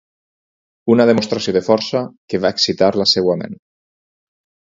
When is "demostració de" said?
1.09-1.61